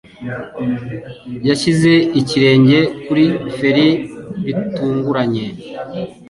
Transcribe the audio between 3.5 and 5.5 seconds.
feri bitunguranye.